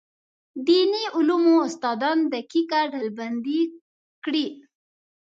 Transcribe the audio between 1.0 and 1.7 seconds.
علومو